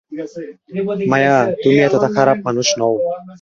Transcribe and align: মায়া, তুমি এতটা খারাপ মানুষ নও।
মায়া, 1.11 1.35
তুমি 1.63 1.77
এতটা 1.87 2.07
খারাপ 2.15 2.37
মানুষ 2.47 2.67
নও। 2.79 2.93